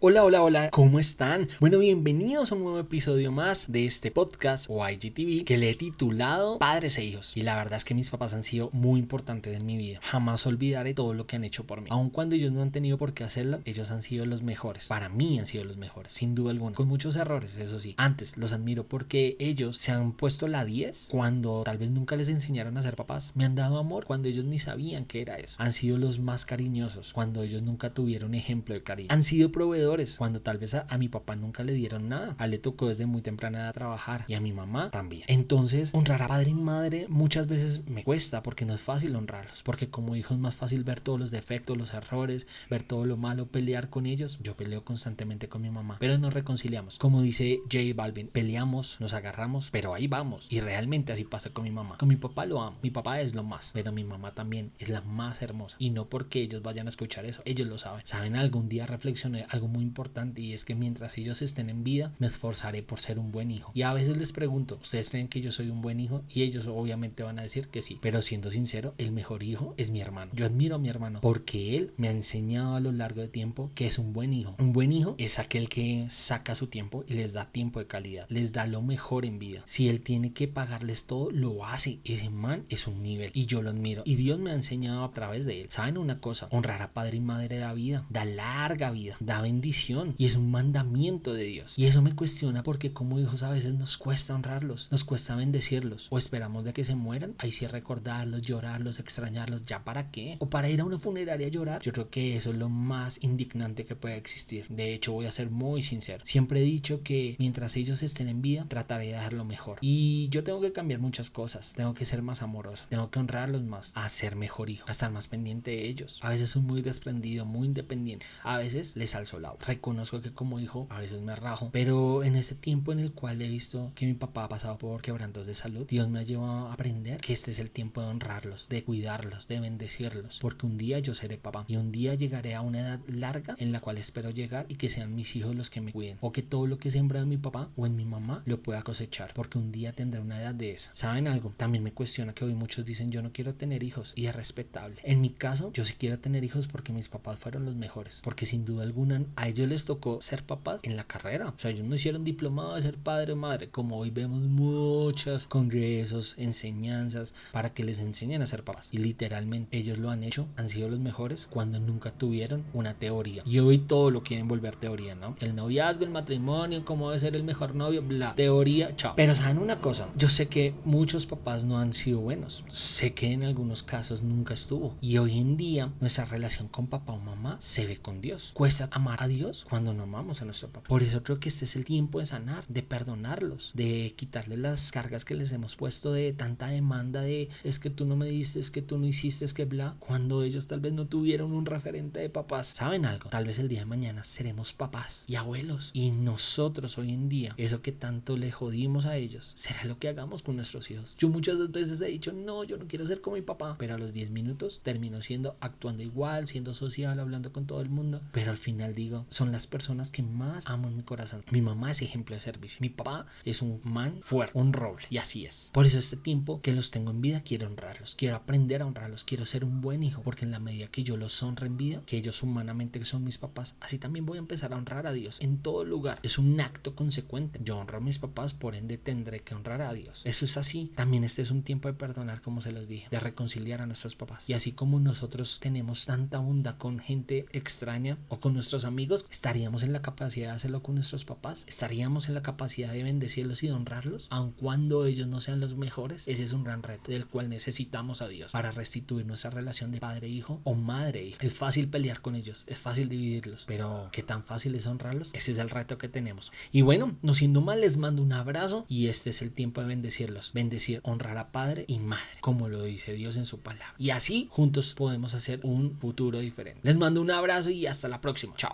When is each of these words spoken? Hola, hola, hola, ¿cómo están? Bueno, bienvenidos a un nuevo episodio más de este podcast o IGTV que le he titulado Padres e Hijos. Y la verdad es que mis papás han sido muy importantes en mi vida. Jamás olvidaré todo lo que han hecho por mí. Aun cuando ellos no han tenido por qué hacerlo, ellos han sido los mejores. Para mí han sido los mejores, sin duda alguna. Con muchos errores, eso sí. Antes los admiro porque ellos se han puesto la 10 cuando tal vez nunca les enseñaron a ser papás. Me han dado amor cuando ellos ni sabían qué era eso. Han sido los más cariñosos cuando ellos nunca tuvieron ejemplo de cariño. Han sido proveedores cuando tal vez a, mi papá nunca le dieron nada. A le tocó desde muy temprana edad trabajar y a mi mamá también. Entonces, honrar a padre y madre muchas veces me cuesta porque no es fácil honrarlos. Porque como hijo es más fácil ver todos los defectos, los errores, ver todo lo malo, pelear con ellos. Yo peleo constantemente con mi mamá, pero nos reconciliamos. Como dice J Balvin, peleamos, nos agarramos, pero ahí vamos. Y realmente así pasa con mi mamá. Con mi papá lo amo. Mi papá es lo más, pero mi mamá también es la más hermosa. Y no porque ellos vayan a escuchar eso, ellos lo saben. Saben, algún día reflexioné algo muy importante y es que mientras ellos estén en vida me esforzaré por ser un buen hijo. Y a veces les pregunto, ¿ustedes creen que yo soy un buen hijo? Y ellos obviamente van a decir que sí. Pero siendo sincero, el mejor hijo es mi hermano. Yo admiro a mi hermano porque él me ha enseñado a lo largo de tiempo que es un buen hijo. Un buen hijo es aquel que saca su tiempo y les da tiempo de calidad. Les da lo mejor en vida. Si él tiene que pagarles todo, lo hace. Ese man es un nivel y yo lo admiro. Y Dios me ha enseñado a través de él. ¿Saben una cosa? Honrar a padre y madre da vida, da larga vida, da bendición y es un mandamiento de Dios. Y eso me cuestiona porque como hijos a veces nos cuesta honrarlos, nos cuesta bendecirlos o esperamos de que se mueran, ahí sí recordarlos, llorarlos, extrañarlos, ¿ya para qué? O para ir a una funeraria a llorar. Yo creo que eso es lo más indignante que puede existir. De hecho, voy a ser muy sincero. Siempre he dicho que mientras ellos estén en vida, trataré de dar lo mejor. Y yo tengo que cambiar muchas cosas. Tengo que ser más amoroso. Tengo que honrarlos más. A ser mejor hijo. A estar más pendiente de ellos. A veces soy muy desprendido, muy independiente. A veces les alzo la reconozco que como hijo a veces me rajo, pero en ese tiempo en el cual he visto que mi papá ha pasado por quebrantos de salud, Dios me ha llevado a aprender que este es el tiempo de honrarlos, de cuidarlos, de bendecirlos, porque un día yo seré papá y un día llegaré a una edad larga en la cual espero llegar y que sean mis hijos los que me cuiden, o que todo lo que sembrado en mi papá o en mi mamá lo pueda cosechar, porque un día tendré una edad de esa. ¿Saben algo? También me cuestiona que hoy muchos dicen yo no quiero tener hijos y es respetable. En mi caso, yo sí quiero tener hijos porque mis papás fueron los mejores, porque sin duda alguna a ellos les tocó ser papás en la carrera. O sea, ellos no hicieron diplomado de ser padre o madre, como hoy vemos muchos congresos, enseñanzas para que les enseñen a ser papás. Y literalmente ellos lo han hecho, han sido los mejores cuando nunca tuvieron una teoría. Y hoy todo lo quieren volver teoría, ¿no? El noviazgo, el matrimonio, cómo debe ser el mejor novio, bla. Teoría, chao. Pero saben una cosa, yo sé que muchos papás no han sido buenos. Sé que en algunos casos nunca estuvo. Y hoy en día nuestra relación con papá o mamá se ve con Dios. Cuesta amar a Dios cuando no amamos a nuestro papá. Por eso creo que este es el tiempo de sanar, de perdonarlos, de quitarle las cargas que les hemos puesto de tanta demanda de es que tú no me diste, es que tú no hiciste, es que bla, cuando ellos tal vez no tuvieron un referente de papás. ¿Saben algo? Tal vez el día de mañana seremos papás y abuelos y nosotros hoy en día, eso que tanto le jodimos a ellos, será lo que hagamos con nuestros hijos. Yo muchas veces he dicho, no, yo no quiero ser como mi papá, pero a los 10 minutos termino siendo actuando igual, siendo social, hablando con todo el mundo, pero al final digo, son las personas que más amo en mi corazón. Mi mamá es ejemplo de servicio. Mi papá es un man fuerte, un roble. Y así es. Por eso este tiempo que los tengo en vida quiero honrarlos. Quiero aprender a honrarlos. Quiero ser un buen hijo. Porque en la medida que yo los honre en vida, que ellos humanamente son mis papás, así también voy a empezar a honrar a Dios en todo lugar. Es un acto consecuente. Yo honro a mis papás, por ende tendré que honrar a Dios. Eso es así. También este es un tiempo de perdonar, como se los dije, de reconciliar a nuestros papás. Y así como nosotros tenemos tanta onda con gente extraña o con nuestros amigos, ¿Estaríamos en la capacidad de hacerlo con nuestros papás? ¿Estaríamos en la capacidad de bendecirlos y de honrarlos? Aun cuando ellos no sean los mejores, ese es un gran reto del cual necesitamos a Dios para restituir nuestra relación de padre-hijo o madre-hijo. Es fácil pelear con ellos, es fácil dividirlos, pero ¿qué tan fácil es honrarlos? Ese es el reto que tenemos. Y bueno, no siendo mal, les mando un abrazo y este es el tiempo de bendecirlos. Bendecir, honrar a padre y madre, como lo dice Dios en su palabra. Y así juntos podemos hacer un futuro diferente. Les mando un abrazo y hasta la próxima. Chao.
Hola, 0.00 0.22
hola, 0.22 0.44
hola, 0.44 0.70
¿cómo 0.70 1.00
están? 1.00 1.48
Bueno, 1.58 1.80
bienvenidos 1.80 2.52
a 2.52 2.54
un 2.54 2.62
nuevo 2.62 2.78
episodio 2.78 3.32
más 3.32 3.64
de 3.66 3.84
este 3.84 4.12
podcast 4.12 4.66
o 4.68 4.88
IGTV 4.88 5.44
que 5.44 5.58
le 5.58 5.70
he 5.70 5.74
titulado 5.74 6.60
Padres 6.60 6.98
e 6.98 7.04
Hijos. 7.04 7.36
Y 7.36 7.42
la 7.42 7.56
verdad 7.56 7.78
es 7.78 7.84
que 7.84 7.96
mis 7.96 8.08
papás 8.08 8.32
han 8.32 8.44
sido 8.44 8.70
muy 8.72 9.00
importantes 9.00 9.56
en 9.56 9.66
mi 9.66 9.76
vida. 9.76 9.98
Jamás 10.00 10.46
olvidaré 10.46 10.94
todo 10.94 11.14
lo 11.14 11.26
que 11.26 11.34
han 11.34 11.42
hecho 11.42 11.64
por 11.66 11.80
mí. 11.80 11.88
Aun 11.90 12.10
cuando 12.10 12.36
ellos 12.36 12.52
no 12.52 12.62
han 12.62 12.70
tenido 12.70 12.96
por 12.96 13.12
qué 13.12 13.24
hacerlo, 13.24 13.58
ellos 13.64 13.90
han 13.90 14.02
sido 14.02 14.24
los 14.24 14.40
mejores. 14.40 14.86
Para 14.86 15.08
mí 15.08 15.40
han 15.40 15.46
sido 15.46 15.64
los 15.64 15.76
mejores, 15.76 16.12
sin 16.12 16.36
duda 16.36 16.52
alguna. 16.52 16.76
Con 16.76 16.86
muchos 16.86 17.16
errores, 17.16 17.56
eso 17.56 17.80
sí. 17.80 17.96
Antes 17.96 18.36
los 18.36 18.52
admiro 18.52 18.86
porque 18.86 19.34
ellos 19.40 19.78
se 19.78 19.90
han 19.90 20.12
puesto 20.12 20.46
la 20.46 20.64
10 20.64 21.08
cuando 21.10 21.64
tal 21.64 21.78
vez 21.78 21.90
nunca 21.90 22.14
les 22.14 22.28
enseñaron 22.28 22.78
a 22.78 22.82
ser 22.82 22.94
papás. 22.94 23.32
Me 23.34 23.44
han 23.44 23.56
dado 23.56 23.78
amor 23.78 24.04
cuando 24.04 24.28
ellos 24.28 24.44
ni 24.44 24.60
sabían 24.60 25.06
qué 25.06 25.22
era 25.22 25.38
eso. 25.38 25.56
Han 25.58 25.72
sido 25.72 25.98
los 25.98 26.20
más 26.20 26.44
cariñosos 26.44 27.12
cuando 27.12 27.42
ellos 27.42 27.62
nunca 27.62 27.92
tuvieron 27.92 28.34
ejemplo 28.34 28.74
de 28.76 28.84
cariño. 28.84 29.08
Han 29.10 29.24
sido 29.24 29.50
proveedores 29.50 29.87
cuando 30.18 30.40
tal 30.40 30.58
vez 30.58 30.74
a, 30.74 30.86
mi 30.98 31.08
papá 31.08 31.36
nunca 31.36 31.62
le 31.62 31.72
dieron 31.72 32.08
nada. 32.08 32.34
A 32.38 32.46
le 32.46 32.58
tocó 32.58 32.88
desde 32.88 33.06
muy 33.06 33.22
temprana 33.22 33.60
edad 33.60 33.72
trabajar 33.72 34.24
y 34.28 34.34
a 34.34 34.40
mi 34.40 34.52
mamá 34.52 34.90
también. 34.90 35.24
Entonces, 35.28 35.94
honrar 35.94 36.22
a 36.22 36.28
padre 36.28 36.50
y 36.50 36.54
madre 36.54 37.06
muchas 37.08 37.46
veces 37.46 37.86
me 37.88 38.04
cuesta 38.04 38.42
porque 38.42 38.64
no 38.64 38.74
es 38.74 38.80
fácil 38.80 39.16
honrarlos. 39.16 39.62
Porque 39.62 39.88
como 39.88 40.16
hijo 40.16 40.34
es 40.34 40.40
más 40.40 40.54
fácil 40.54 40.84
ver 40.84 41.00
todos 41.00 41.18
los 41.18 41.30
defectos, 41.30 41.76
los 41.76 41.94
errores, 41.94 42.46
ver 42.68 42.82
todo 42.82 43.06
lo 43.06 43.16
malo, 43.16 43.46
pelear 43.46 43.88
con 43.88 44.06
ellos. 44.06 44.38
Yo 44.42 44.56
peleo 44.56 44.84
constantemente 44.84 45.48
con 45.48 45.62
mi 45.62 45.70
mamá, 45.70 45.96
pero 46.00 46.18
nos 46.18 46.34
reconciliamos. 46.34 46.98
Como 46.98 47.22
dice 47.22 47.60
J 47.70 47.78
Balvin, 47.94 48.28
peleamos, 48.28 49.00
nos 49.00 49.14
agarramos, 49.14 49.70
pero 49.70 49.94
ahí 49.94 50.06
vamos. 50.06 50.46
Y 50.50 50.60
realmente 50.60 51.12
así 51.12 51.24
pasa 51.24 51.50
con 51.50 51.64
mi 51.64 51.70
mamá. 51.70 51.96
Con 51.98 52.08
mi 52.08 52.16
papá 52.16 52.46
lo 52.46 52.60
amo. 52.60 52.78
Mi 52.82 52.90
papá 52.90 53.20
es 53.20 53.34
lo 53.34 53.42
más, 53.42 53.70
pero 53.72 53.92
mi 53.92 54.04
mamá 54.04 54.34
también 54.34 54.72
es 54.78 54.88
la 54.88 55.00
más 55.00 55.40
hermosa. 55.42 55.76
Y 55.78 55.90
no 55.90 56.08
porque 56.08 56.42
ellos 56.42 56.62
vayan 56.62 56.86
a 56.86 56.90
escuchar 56.90 57.24
eso, 57.24 57.42
ellos 57.44 57.68
lo 57.68 57.78
saben. 57.78 58.02
Saben, 58.04 58.36
algún 58.36 58.68
día 58.68 58.86
reflexioné 58.86 59.46
algo 59.48 59.68
muy 59.78 59.84
importante 59.84 60.42
y 60.42 60.54
es 60.54 60.64
que 60.64 60.74
mientras 60.74 61.16
ellos 61.18 61.40
estén 61.40 61.70
en 61.70 61.84
vida 61.84 62.12
me 62.18 62.26
esforzaré 62.26 62.82
por 62.82 62.98
ser 62.98 63.20
un 63.20 63.30
buen 63.30 63.52
hijo. 63.52 63.70
Y 63.74 63.82
a 63.82 63.92
veces 63.92 64.16
les 64.16 64.32
pregunto, 64.32 64.80
¿ustedes 64.82 65.10
creen 65.10 65.28
que 65.28 65.40
yo 65.40 65.52
soy 65.52 65.70
un 65.70 65.82
buen 65.82 66.00
hijo? 66.00 66.24
Y 66.28 66.42
ellos 66.42 66.66
obviamente 66.66 67.22
van 67.22 67.38
a 67.38 67.42
decir 67.42 67.68
que 67.68 67.80
sí. 67.80 67.98
Pero 68.02 68.20
siendo 68.22 68.50
sincero, 68.50 68.94
el 68.98 69.12
mejor 69.12 69.44
hijo 69.44 69.74
es 69.76 69.90
mi 69.90 70.00
hermano. 70.00 70.32
Yo 70.34 70.46
admiro 70.46 70.74
a 70.74 70.78
mi 70.78 70.88
hermano 70.88 71.20
porque 71.22 71.76
él 71.76 71.92
me 71.96 72.08
ha 72.08 72.10
enseñado 72.10 72.74
a 72.74 72.80
lo 72.80 72.90
largo 72.90 73.20
de 73.20 73.28
tiempo 73.28 73.70
que 73.76 73.86
es 73.86 73.98
un 73.98 74.12
buen 74.12 74.32
hijo. 74.32 74.56
Un 74.58 74.72
buen 74.72 74.90
hijo 74.90 75.14
es 75.16 75.38
aquel 75.38 75.68
que 75.68 76.06
saca 76.10 76.56
su 76.56 76.66
tiempo 76.66 77.04
y 77.06 77.14
les 77.14 77.32
da 77.32 77.52
tiempo 77.52 77.78
de 77.78 77.86
calidad. 77.86 78.26
Les 78.28 78.52
da 78.52 78.66
lo 78.66 78.82
mejor 78.82 79.24
en 79.24 79.38
vida. 79.38 79.62
Si 79.66 79.88
él 79.88 80.00
tiene 80.00 80.32
que 80.32 80.48
pagarles 80.48 81.04
todo, 81.04 81.30
lo 81.30 81.64
hace. 81.64 82.00
Ese 82.02 82.30
man 82.30 82.64
es 82.68 82.88
un 82.88 83.00
nivel 83.00 83.30
y 83.32 83.46
yo 83.46 83.62
lo 83.62 83.70
admiro. 83.70 84.02
Y 84.04 84.16
Dios 84.16 84.40
me 84.40 84.50
ha 84.50 84.54
enseñado 84.54 85.04
a 85.04 85.12
través 85.12 85.46
de 85.46 85.60
él. 85.60 85.70
¿Saben 85.70 85.98
una 85.98 86.18
cosa? 86.20 86.48
Honrar 86.50 86.82
a 86.82 86.92
padre 86.92 87.18
y 87.18 87.20
madre 87.20 87.58
da 87.58 87.72
vida, 87.74 88.04
da 88.10 88.24
larga 88.24 88.90
vida, 88.90 89.16
da 89.20 89.40
bendición 89.40 89.67
y 90.16 90.26
es 90.26 90.36
un 90.36 90.50
mandamiento 90.50 91.34
de 91.34 91.44
Dios. 91.44 91.74
Y 91.76 91.86
eso 91.86 92.00
me 92.00 92.14
cuestiona 92.14 92.62
porque 92.62 92.92
como 92.92 93.20
hijos 93.20 93.42
a 93.42 93.50
veces 93.50 93.74
nos 93.74 93.98
cuesta 93.98 94.34
honrarlos, 94.34 94.88
nos 94.90 95.04
cuesta 95.04 95.36
bendecirlos 95.36 96.08
o 96.10 96.18
esperamos 96.18 96.64
de 96.64 96.72
que 96.72 96.84
se 96.84 96.94
mueran, 96.94 97.34
ahí 97.38 97.52
sí 97.52 97.66
recordarlos, 97.66 98.42
llorarlos, 98.42 98.98
extrañarlos, 98.98 99.64
¿ya 99.64 99.84
para 99.84 100.10
qué? 100.10 100.36
O 100.38 100.48
para 100.48 100.70
ir 100.70 100.80
a 100.80 100.84
una 100.84 100.98
funeraria 100.98 101.46
a 101.46 101.50
llorar. 101.50 101.82
Yo 101.82 101.92
creo 101.92 102.08
que 102.08 102.36
eso 102.36 102.50
es 102.50 102.56
lo 102.56 102.68
más 102.68 103.22
indignante 103.22 103.84
que 103.84 103.94
puede 103.94 104.16
existir. 104.16 104.66
De 104.68 104.94
hecho, 104.94 105.12
voy 105.12 105.26
a 105.26 105.32
ser 105.32 105.50
muy 105.50 105.82
sincero. 105.82 106.24
Siempre 106.24 106.60
he 106.60 106.64
dicho 106.64 107.02
que 107.02 107.36
mientras 107.38 107.76
ellos 107.76 108.02
estén 108.02 108.28
en 108.28 108.40
vida, 108.40 108.64
trataré 108.68 109.08
de 109.08 109.12
dar 109.12 109.34
lo 109.34 109.44
mejor. 109.44 109.78
Y 109.82 110.28
yo 110.30 110.44
tengo 110.44 110.60
que 110.60 110.72
cambiar 110.72 111.00
muchas 111.00 111.28
cosas. 111.28 111.74
Tengo 111.76 111.92
que 111.94 112.06
ser 112.06 112.22
más 112.22 112.42
amoroso. 112.42 112.84
Tengo 112.88 113.10
que 113.10 113.18
honrarlos 113.18 113.64
más. 113.64 113.92
A 113.94 114.08
ser 114.08 114.34
mejor 114.34 114.70
hijo. 114.70 114.86
A 114.88 114.92
estar 114.92 115.10
más 115.10 115.28
pendiente 115.28 115.72
de 115.72 115.88
ellos. 115.88 116.18
A 116.22 116.30
veces 116.30 116.50
soy 116.50 116.62
muy 116.62 116.80
desprendido, 116.80 117.44
muy 117.44 117.66
independiente. 117.66 118.26
A 118.42 118.56
veces 118.56 118.96
les 118.96 119.14
alzo 119.14 119.38
la 119.38 119.52
reconozco 119.66 120.20
que 120.20 120.32
como 120.32 120.60
hijo 120.60 120.86
a 120.90 121.00
veces 121.00 121.20
me 121.20 121.34
rajo, 121.34 121.70
pero 121.72 122.22
en 122.24 122.36
ese 122.36 122.54
tiempo 122.54 122.92
en 122.92 123.00
el 123.00 123.12
cual 123.12 123.40
he 123.42 123.48
visto 123.48 123.92
que 123.94 124.06
mi 124.06 124.14
papá 124.14 124.44
ha 124.44 124.48
pasado 124.48 124.78
por 124.78 125.02
quebrantos 125.02 125.46
de 125.46 125.54
salud, 125.54 125.86
Dios 125.86 126.08
me 126.08 126.20
ha 126.20 126.22
llevado 126.22 126.68
a 126.68 126.72
aprender 126.72 127.20
que 127.20 127.32
este 127.32 127.50
es 127.50 127.58
el 127.58 127.70
tiempo 127.70 128.00
de 128.00 128.08
honrarlos, 128.08 128.68
de 128.68 128.84
cuidarlos, 128.84 129.48
de 129.48 129.60
bendecirlos, 129.60 130.38
porque 130.40 130.66
un 130.66 130.78
día 130.78 130.98
yo 130.98 131.14
seré 131.14 131.36
papá 131.36 131.64
y 131.68 131.76
un 131.76 131.92
día 131.92 132.14
llegaré 132.14 132.54
a 132.54 132.60
una 132.60 132.80
edad 132.80 133.00
larga 133.08 133.56
en 133.58 133.72
la 133.72 133.80
cual 133.80 133.98
espero 133.98 134.30
llegar 134.30 134.66
y 134.68 134.76
que 134.76 134.88
sean 134.88 135.14
mis 135.14 135.34
hijos 135.36 135.54
los 135.54 135.70
que 135.70 135.80
me 135.80 135.92
cuiden, 135.92 136.18
o 136.20 136.32
que 136.32 136.42
todo 136.42 136.66
lo 136.66 136.78
que 136.78 136.90
sembrado 136.90 137.24
en 137.24 137.30
mi 137.30 137.36
papá 137.36 137.70
o 137.76 137.86
en 137.86 137.96
mi 137.96 138.04
mamá 138.04 138.42
lo 138.46 138.62
pueda 138.62 138.82
cosechar, 138.82 139.32
porque 139.34 139.58
un 139.58 139.72
día 139.72 139.92
tendré 139.92 140.20
una 140.20 140.40
edad 140.40 140.54
de 140.54 140.72
esa. 140.72 140.90
¿Saben 140.94 141.28
algo? 141.28 141.52
También 141.56 141.84
me 141.84 141.92
cuestiona 141.92 142.34
que 142.34 142.44
hoy 142.44 142.54
muchos 142.54 142.84
dicen 142.84 143.10
yo 143.10 143.22
no 143.22 143.32
quiero 143.32 143.54
tener 143.54 143.82
hijos 143.82 144.12
y 144.16 144.26
es 144.26 144.34
respetable. 144.34 145.00
En 145.04 145.20
mi 145.20 145.30
caso, 145.30 145.72
yo 145.72 145.84
sí 145.84 145.94
quiero 145.98 146.18
tener 146.18 146.44
hijos 146.44 146.68
porque 146.68 146.92
mis 146.92 147.08
papás 147.08 147.38
fueron 147.38 147.64
los 147.64 147.74
mejores, 147.74 148.20
porque 148.22 148.46
sin 148.46 148.64
duda 148.64 148.84
alguna 148.84 149.24
a 149.36 149.47
ellos 149.48 149.68
les 149.68 149.84
tocó 149.84 150.20
ser 150.20 150.44
papás 150.44 150.80
en 150.82 150.96
la 150.96 151.04
carrera. 151.04 151.48
O 151.48 151.58
sea, 151.58 151.70
ellos 151.70 151.86
no 151.86 151.94
hicieron 151.94 152.24
diplomado 152.24 152.74
de 152.74 152.82
ser 152.82 152.98
padre 152.98 153.32
o 153.32 153.36
madre, 153.36 153.70
como 153.70 153.98
hoy 153.98 154.10
vemos 154.10 154.40
muchos 154.40 155.46
congresos, 155.46 156.34
enseñanzas 156.36 157.34
para 157.52 157.72
que 157.72 157.84
les 157.84 157.98
enseñen 157.98 158.42
a 158.42 158.46
ser 158.46 158.64
papás. 158.64 158.88
Y 158.92 158.98
literalmente 158.98 159.78
ellos 159.78 159.98
lo 159.98 160.10
han 160.10 160.22
hecho, 160.22 160.46
han 160.56 160.68
sido 160.68 160.88
los 160.88 160.98
mejores 160.98 161.48
cuando 161.50 161.80
nunca 161.80 162.12
tuvieron 162.12 162.64
una 162.74 162.94
teoría. 162.94 163.42
Y 163.46 163.58
hoy 163.58 163.78
todo 163.78 164.10
lo 164.10 164.22
quieren 164.22 164.48
volver 164.48 164.76
teoría, 164.76 165.14
¿no? 165.14 165.34
El 165.40 165.56
noviazgo, 165.56 166.04
el 166.04 166.10
matrimonio, 166.10 166.84
cómo 166.84 167.08
debe 167.08 167.20
ser 167.20 167.36
el 167.36 167.44
mejor 167.44 167.74
novio, 167.74 168.02
bla. 168.02 168.34
Teoría, 168.34 168.94
chao. 168.96 169.14
Pero 169.16 169.34
saben 169.34 169.58
una 169.58 169.80
cosa, 169.80 170.08
yo 170.16 170.28
sé 170.28 170.48
que 170.48 170.74
muchos 170.84 171.26
papás 171.26 171.64
no 171.64 171.78
han 171.78 171.94
sido 171.94 172.20
buenos. 172.20 172.64
Sé 172.70 173.14
que 173.14 173.32
en 173.32 173.44
algunos 173.44 173.82
casos 173.82 174.22
nunca 174.22 174.54
estuvo. 174.54 174.94
Y 175.00 175.18
hoy 175.18 175.38
en 175.38 175.56
día 175.56 175.92
nuestra 176.00 176.24
relación 176.26 176.68
con 176.68 176.86
papá 176.86 177.14
o 177.14 177.18
mamá 177.18 177.56
se 177.60 177.86
ve 177.86 177.96
con 177.96 178.20
Dios. 178.20 178.50
Cuesta 178.54 178.88
amar 178.92 179.22
a 179.22 179.28
Dios 179.28 179.37
cuando 179.68 179.94
no 179.94 180.04
amamos 180.04 180.42
a 180.42 180.44
nuestro 180.44 180.68
papá. 180.68 180.88
Por 180.88 181.02
eso 181.02 181.22
creo 181.22 181.40
que 181.40 181.48
este 181.48 181.64
es 181.64 181.76
el 181.76 181.84
tiempo 181.84 182.20
de 182.20 182.26
sanar, 182.26 182.64
de 182.68 182.82
perdonarlos, 182.82 183.72
de 183.74 184.14
quitarle 184.16 184.56
las 184.56 184.92
cargas 184.92 185.24
que 185.24 185.34
les 185.34 185.52
hemos 185.52 185.76
puesto 185.76 186.12
de 186.12 186.32
tanta 186.32 186.68
demanda 186.68 187.22
de 187.22 187.48
es 187.64 187.78
que 187.78 187.90
tú 187.90 188.04
no 188.04 188.16
me 188.16 188.26
diste, 188.26 188.60
es 188.60 188.70
que 188.70 188.82
tú 188.82 188.98
no 188.98 189.06
hiciste, 189.06 189.44
es 189.44 189.54
que 189.54 189.64
bla, 189.64 189.96
cuando 189.98 190.42
ellos 190.42 190.66
tal 190.66 190.80
vez 190.80 190.92
no 190.92 191.06
tuvieron 191.06 191.52
un 191.52 191.66
referente 191.66 192.20
de 192.20 192.30
papás. 192.30 192.68
¿Saben 192.68 193.04
algo? 193.04 193.30
Tal 193.30 193.44
vez 193.44 193.58
el 193.58 193.68
día 193.68 193.80
de 193.80 193.86
mañana 193.86 194.24
seremos 194.24 194.72
papás 194.72 195.24
y 195.26 195.36
abuelos 195.36 195.90
y 195.92 196.10
nosotros 196.10 196.98
hoy 196.98 197.12
en 197.12 197.28
día, 197.28 197.54
eso 197.56 197.82
que 197.82 197.92
tanto 197.92 198.36
le 198.36 198.50
jodimos 198.50 199.06
a 199.06 199.16
ellos, 199.16 199.52
será 199.54 199.84
lo 199.84 199.98
que 199.98 200.08
hagamos 200.08 200.42
con 200.42 200.56
nuestros 200.56 200.90
hijos. 200.90 201.14
Yo 201.18 201.28
muchas 201.28 201.70
veces 201.70 202.00
he 202.00 202.06
dicho, 202.06 202.32
no, 202.32 202.64
yo 202.64 202.76
no 202.76 202.86
quiero 202.86 203.06
ser 203.06 203.20
como 203.20 203.36
mi 203.36 203.42
papá, 203.42 203.76
pero 203.78 203.94
a 203.94 203.98
los 203.98 204.12
10 204.12 204.30
minutos 204.30 204.80
termino 204.82 205.22
siendo 205.22 205.56
actuando 205.60 206.02
igual, 206.02 206.48
siendo 206.48 206.74
social, 206.74 207.20
hablando 207.20 207.52
con 207.52 207.66
todo 207.66 207.80
el 207.80 207.88
mundo, 207.88 208.20
pero 208.32 208.50
al 208.50 208.56
final 208.56 208.94
digo, 208.94 209.26
son 209.30 209.52
las 209.52 209.66
personas 209.66 210.10
que 210.10 210.22
más 210.22 210.66
amo 210.66 210.88
en 210.88 210.96
mi 210.96 211.02
corazón. 211.02 211.44
Mi 211.50 211.60
mamá 211.60 211.90
es 211.90 212.02
ejemplo 212.02 212.34
de 212.34 212.40
servicio. 212.40 212.78
Mi 212.80 212.88
papá 212.88 213.26
es 213.44 213.62
un 213.62 213.80
man 213.84 214.18
fuerte, 214.22 214.58
un 214.58 214.72
roble. 214.72 215.06
Y 215.10 215.18
así 215.18 215.44
es. 215.44 215.70
Por 215.72 215.86
eso 215.86 215.98
este 215.98 216.16
tiempo 216.16 216.60
que 216.60 216.72
los 216.72 216.90
tengo 216.90 217.10
en 217.10 217.20
vida 217.20 217.42
quiero 217.42 217.66
honrarlos. 217.66 218.14
Quiero 218.16 218.36
aprender 218.36 218.82
a 218.82 218.86
honrarlos. 218.86 219.24
Quiero 219.24 219.46
ser 219.46 219.64
un 219.64 219.80
buen 219.80 220.02
hijo. 220.02 220.22
Porque 220.22 220.44
en 220.44 220.50
la 220.50 220.58
medida 220.58 220.88
que 220.88 221.04
yo 221.04 221.16
los 221.16 221.42
honre 221.42 221.66
en 221.66 221.76
vida, 221.76 222.02
que 222.06 222.16
ellos 222.16 222.42
humanamente 222.42 223.04
son 223.04 223.24
mis 223.24 223.38
papás, 223.38 223.76
así 223.80 223.98
también 223.98 224.26
voy 224.26 224.38
a 224.38 224.40
empezar 224.40 224.72
a 224.72 224.76
honrar 224.76 225.06
a 225.06 225.12
Dios 225.12 225.40
en 225.40 225.58
todo 225.58 225.84
lugar. 225.84 226.18
Es 226.22 226.38
un 226.38 226.60
acto 226.60 226.94
consecuente. 226.94 227.60
Yo 227.62 227.78
honro 227.78 227.98
a 227.98 228.00
mis 228.00 228.18
papás, 228.18 228.54
por 228.54 228.74
ende 228.74 228.98
tendré 228.98 229.40
que 229.40 229.54
honrar 229.54 229.82
a 229.82 229.92
Dios. 229.92 230.22
Eso 230.24 230.44
es 230.44 230.56
así. 230.56 230.92
También 230.94 231.24
este 231.24 231.42
es 231.42 231.50
un 231.50 231.62
tiempo 231.62 231.88
de 231.88 231.94
perdonar, 231.94 232.40
como 232.40 232.60
se 232.60 232.72
los 232.72 232.88
dije, 232.88 233.08
de 233.10 233.20
reconciliar 233.20 233.80
a 233.80 233.86
nuestros 233.86 234.16
papás. 234.16 234.48
Y 234.48 234.54
así 234.54 234.72
como 234.72 235.00
nosotros 235.00 235.58
tenemos 235.60 236.06
tanta 236.06 236.40
onda 236.40 236.78
con 236.78 236.98
gente 236.98 237.46
extraña 237.52 238.18
o 238.28 238.40
con 238.40 238.54
nuestros 238.54 238.84
amigos, 238.84 239.17
¿Estaríamos 239.30 239.82
en 239.82 239.92
la 239.92 240.02
capacidad 240.02 240.50
de 240.50 240.56
hacerlo 240.56 240.82
con 240.82 240.94
nuestros 240.94 241.24
papás? 241.24 241.64
¿Estaríamos 241.66 242.28
en 242.28 242.34
la 242.34 242.42
capacidad 242.42 242.92
de 242.92 243.02
bendecirlos 243.02 243.62
y 243.62 243.68
de 243.68 243.72
honrarlos? 243.72 244.26
Aun 244.30 244.52
cuando 244.52 245.06
ellos 245.06 245.26
no 245.26 245.40
sean 245.40 245.60
los 245.60 245.76
mejores, 245.76 246.26
ese 246.26 246.44
es 246.44 246.52
un 246.52 246.64
gran 246.64 246.82
reto 246.82 247.10
del 247.10 247.26
cual 247.26 247.48
necesitamos 247.48 248.22
a 248.22 248.28
Dios 248.28 248.52
para 248.52 248.70
restituir 248.70 249.26
nuestra 249.26 249.50
relación 249.50 249.90
de 249.92 250.00
padre-hijo 250.00 250.60
o 250.64 250.74
madre-hijo. 250.74 251.38
Es 251.40 251.54
fácil 251.54 251.88
pelear 251.88 252.20
con 252.20 252.34
ellos, 252.34 252.64
es 252.66 252.78
fácil 252.78 253.08
dividirlos, 253.08 253.64
pero 253.66 254.08
¿qué 254.12 254.22
tan 254.22 254.42
fácil 254.42 254.74
es 254.74 254.86
honrarlos? 254.86 255.34
Ese 255.34 255.52
es 255.52 255.58
el 255.58 255.70
reto 255.70 255.98
que 255.98 256.08
tenemos. 256.08 256.52
Y 256.72 256.82
bueno, 256.82 257.16
no 257.22 257.34
siendo 257.34 257.60
mal, 257.60 257.80
les 257.80 257.96
mando 257.96 258.22
un 258.22 258.32
abrazo 258.32 258.84
y 258.88 259.08
este 259.08 259.30
es 259.30 259.42
el 259.42 259.52
tiempo 259.52 259.80
de 259.80 259.88
bendecirlos. 259.88 260.52
Bendecir, 260.52 261.00
honrar 261.04 261.38
a 261.38 261.52
padre 261.52 261.84
y 261.88 261.98
madre, 261.98 262.24
como 262.40 262.68
lo 262.68 262.82
dice 262.82 263.12
Dios 263.12 263.36
en 263.36 263.46
su 263.46 263.60
palabra. 263.60 263.94
Y 263.98 264.10
así 264.10 264.48
juntos 264.50 264.94
podemos 264.94 265.34
hacer 265.34 265.60
un 265.62 265.96
futuro 265.98 266.38
diferente. 266.38 266.80
Les 266.82 266.96
mando 266.96 267.20
un 267.20 267.30
abrazo 267.30 267.70
y 267.70 267.86
hasta 267.86 268.08
la 268.08 268.20
próxima. 268.20 268.54
Chao. 268.56 268.66